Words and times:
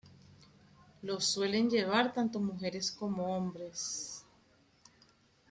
Los 1.03 1.25
suelen 1.25 1.69
llevar 1.69 2.11
tanto 2.11 2.39
mujeres 2.39 2.91
como 2.91 3.37
hombres. 3.37 4.25